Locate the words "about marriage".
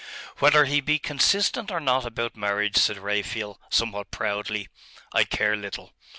2.07-2.75